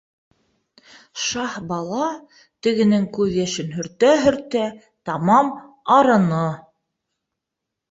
Шаһбала 1.23 2.07
тегенең 2.69 3.05
күҙ 3.19 3.37
йәшен 3.43 3.71
һөртә-һөртә 3.77 4.65
тамам 5.11 5.55
арыны. 6.01 6.43